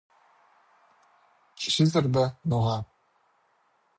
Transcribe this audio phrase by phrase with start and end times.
[1.59, 2.75] Пілчезер бе, ноға?